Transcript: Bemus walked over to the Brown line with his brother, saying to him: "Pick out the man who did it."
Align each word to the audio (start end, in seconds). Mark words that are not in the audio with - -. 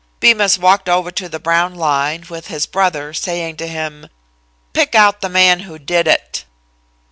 Bemus 0.19 0.57
walked 0.57 0.89
over 0.89 1.11
to 1.11 1.29
the 1.29 1.37
Brown 1.39 1.75
line 1.75 2.25
with 2.27 2.47
his 2.47 2.65
brother, 2.65 3.13
saying 3.13 3.57
to 3.57 3.67
him: 3.67 4.09
"Pick 4.73 4.95
out 4.95 5.21
the 5.21 5.29
man 5.29 5.59
who 5.59 5.77
did 5.77 6.07
it." 6.07 6.43